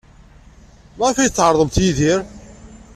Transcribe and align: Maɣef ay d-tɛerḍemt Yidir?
Maɣef 0.97 1.17
ay 1.17 1.29
d-tɛerḍemt 1.29 1.81
Yidir? 1.83 2.19